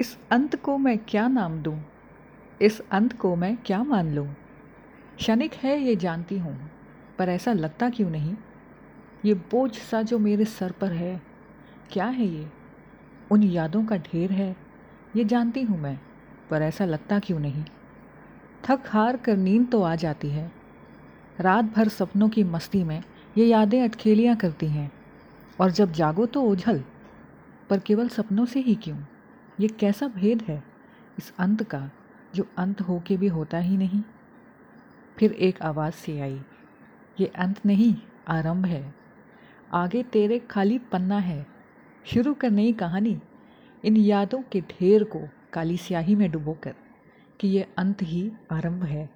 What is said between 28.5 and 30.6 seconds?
ही क्यों? ये कैसा भेद